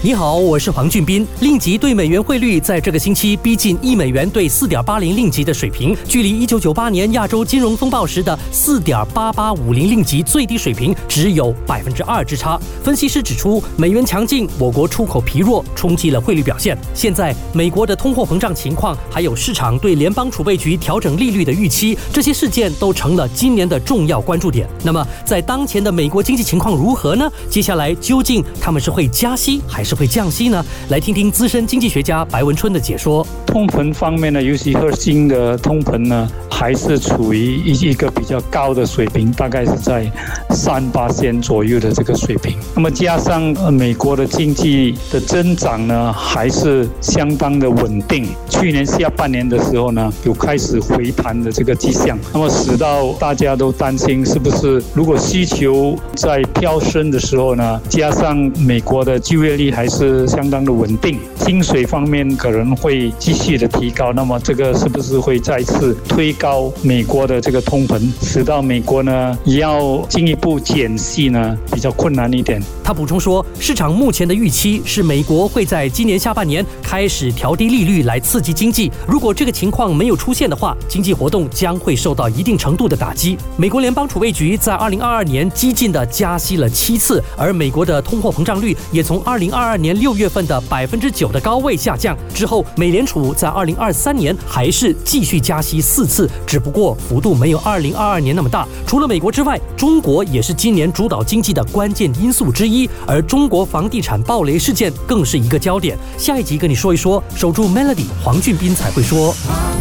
[0.00, 1.26] 你好，我是黄俊斌。
[1.40, 12.56] 令吉对美元汇率在这个星期逼近一美元兑四点八零令吉的水平，距离一九九八年亚洲金融风暴时的四点八八五零令吉最低水平只有百分之二之差。
[12.80, 16.78] 分析师指出，美元强劲，我国出口疲弱，冲击了汇率表现。
[16.94, 24.68] 现在美国的通货膨胀情况，还有市场对联邦储备局调整利率的预期，这些事件都成了今年的重要关注点。
[24.84, 27.28] 那么，在当前的美国经济情况如何呢？
[27.50, 29.87] 接下来究竟他们是会加息还是？
[29.88, 30.62] 是会降息呢？
[30.90, 33.26] 来听听资深经济学家白文春的解说。
[33.46, 40.06] 通膨方面呢，尤其核心的通膨呢，还是处于一一个比较高的水平，大概是在
[40.50, 42.58] 三八线左右的这个水平。
[42.74, 43.42] 那么加上
[43.72, 48.26] 美国的经济的增长呢，还是相当的稳定。
[48.50, 52.18] 去年下半年的时候呢，有开始回弹的这个迹象。
[52.34, 59.77] 那么使到大家都担心，是不是如果需求在飙升的时候呢，加上美国的就业率。
[59.78, 72.60] 还是相当的稳定，薪水方面可能会继续的提高，那么这个是不是会再次推高美国的这个通膨，使到美国呢要进一步减息呢比较困难一点？
[72.82, 83.38] 他补充说，市场目前的预期是美国会在今年下半年开始调低利率来刺激经济，如果这个情况没有出现的话，经济活动将会受到一定程度的打击。
[83.56, 98.66] 美国联邦储备局在二零二二年激进的加息了七次，而美国的通货膨胀率也从二零二二年六月份的百分之九的高位下降之后，美联储在二零二三年还是继续加息四次，只不过幅度没有二零二二年那么大。
[98.86, 105.98] 除了美国之外，中国也是今年主导经济的关键因素之一，而中国房地产暴雷事件更是一个焦点。
[106.16, 109.34] 下一集跟你说一说，守住 Melody，黄俊斌才会说。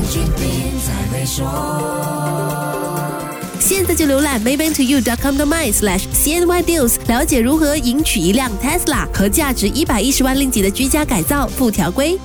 [0.04, 0.44] 现在
[3.98, 12.16] 就浏览 maybanktoyou.com.my/cnydeals，了解如何赢取一辆 Tesla 和价值一百一十万令吉的居家改造附条规。